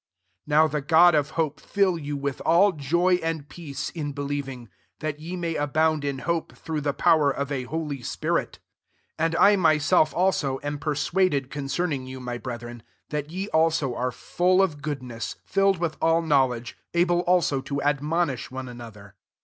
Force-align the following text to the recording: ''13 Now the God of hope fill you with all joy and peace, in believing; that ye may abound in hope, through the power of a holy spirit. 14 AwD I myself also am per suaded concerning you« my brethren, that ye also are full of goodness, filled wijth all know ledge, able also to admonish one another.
''13 0.47 0.57
Now 0.57 0.67
the 0.67 0.81
God 0.81 1.13
of 1.13 1.29
hope 1.37 1.59
fill 1.61 1.95
you 1.95 2.17
with 2.17 2.41
all 2.43 2.71
joy 2.71 3.19
and 3.21 3.47
peace, 3.47 3.91
in 3.91 4.13
believing; 4.13 4.67
that 4.99 5.19
ye 5.19 5.35
may 5.35 5.53
abound 5.53 6.03
in 6.03 6.17
hope, 6.25 6.53
through 6.57 6.81
the 6.81 6.91
power 6.91 7.29
of 7.29 7.51
a 7.51 7.65
holy 7.65 8.01
spirit. 8.01 8.57
14 9.19 9.35
AwD 9.35 9.43
I 9.45 9.55
myself 9.57 10.11
also 10.15 10.59
am 10.63 10.79
per 10.79 10.95
suaded 10.95 11.51
concerning 11.51 12.07
you« 12.07 12.19
my 12.19 12.39
brethren, 12.39 12.81
that 13.09 13.29
ye 13.29 13.47
also 13.49 13.93
are 13.93 14.11
full 14.11 14.59
of 14.63 14.81
goodness, 14.81 15.35
filled 15.45 15.77
wijth 15.79 15.97
all 16.01 16.23
know 16.23 16.47
ledge, 16.47 16.75
able 16.95 17.19
also 17.19 17.61
to 17.61 17.79
admonish 17.83 18.49
one 18.49 18.67
another. 18.67 19.13